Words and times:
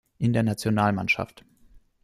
In 0.17 0.33
der 0.33 0.41
Nationalmannschaft 0.41 1.45